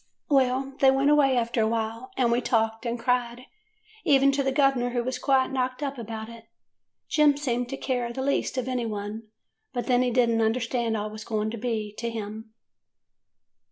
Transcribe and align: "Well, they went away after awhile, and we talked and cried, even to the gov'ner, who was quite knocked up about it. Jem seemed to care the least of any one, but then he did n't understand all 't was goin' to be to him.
"Well, 0.31 0.73
they 0.79 0.89
went 0.89 1.11
away 1.11 1.37
after 1.37 1.61
awhile, 1.61 2.09
and 2.17 2.31
we 2.31 2.41
talked 2.41 2.87
and 2.87 2.97
cried, 2.97 3.45
even 4.03 4.31
to 4.31 4.41
the 4.41 4.51
gov'ner, 4.51 4.93
who 4.93 5.03
was 5.03 5.19
quite 5.19 5.51
knocked 5.51 5.83
up 5.83 5.99
about 5.99 6.27
it. 6.27 6.45
Jem 7.07 7.37
seemed 7.37 7.69
to 7.69 7.77
care 7.77 8.11
the 8.11 8.23
least 8.23 8.57
of 8.57 8.67
any 8.67 8.87
one, 8.87 9.27
but 9.73 9.85
then 9.85 10.01
he 10.01 10.09
did 10.09 10.31
n't 10.31 10.41
understand 10.41 10.97
all 10.97 11.09
't 11.09 11.11
was 11.11 11.23
goin' 11.23 11.51
to 11.51 11.57
be 11.59 11.93
to 11.99 12.09
him. 12.09 12.51